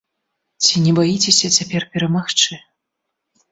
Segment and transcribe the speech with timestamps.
[0.63, 2.61] Ці не баіцеся цяпер перамагчы?